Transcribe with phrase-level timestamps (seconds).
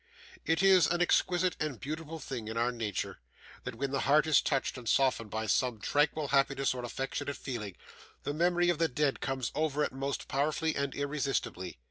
[0.47, 3.19] It is an exquisite and beautiful thing in our nature,
[3.65, 7.75] that when the heart is touched and softened by some tranquil happiness or affectionate feeling,
[8.23, 11.77] the memory of the dead comes over it most powerfully and irresistibly.